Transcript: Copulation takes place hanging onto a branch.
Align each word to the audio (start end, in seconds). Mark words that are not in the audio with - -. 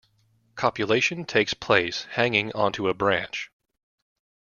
Copulation 0.55 1.25
takes 1.25 1.53
place 1.53 2.05
hanging 2.13 2.51
onto 2.53 2.87
a 2.89 2.93
branch. 2.95 3.51